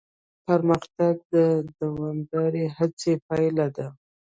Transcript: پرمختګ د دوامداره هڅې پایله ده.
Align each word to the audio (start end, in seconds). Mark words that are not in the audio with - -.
پرمختګ 0.47 1.15
د 1.33 1.35
دوامداره 1.79 2.65
هڅې 2.77 3.13
پایله 3.27 3.67
ده. 3.75 3.87